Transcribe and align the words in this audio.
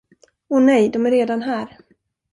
Åh 0.47 0.61
nej, 0.61 0.89
de 0.89 1.05
är 1.05 1.11
redan 1.11 1.41
här. 1.41 1.77